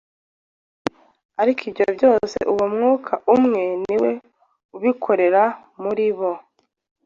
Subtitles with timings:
[1.41, 4.11] ariko ibyo byose uwo Mwuka umwe ni we
[4.77, 5.43] ubikorera
[5.83, 6.31] muri bo,